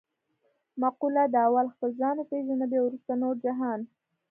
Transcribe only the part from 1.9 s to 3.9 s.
ځان و پېژنه بیا ورسته نور جهان.